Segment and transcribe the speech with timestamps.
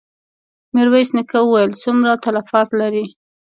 [0.73, 3.05] ميرويس نيکه وويل: څومره تلفات لرې؟